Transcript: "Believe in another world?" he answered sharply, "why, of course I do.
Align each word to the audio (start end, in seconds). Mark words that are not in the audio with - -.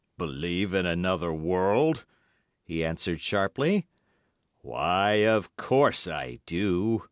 "Believe 0.17 0.73
in 0.73 0.87
another 0.87 1.31
world?" 1.31 2.05
he 2.63 2.83
answered 2.83 3.21
sharply, 3.21 3.85
"why, 4.63 5.23
of 5.27 5.55
course 5.57 6.07
I 6.07 6.39
do. 6.47 6.99